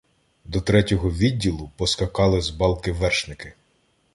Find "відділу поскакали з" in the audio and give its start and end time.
1.11-2.49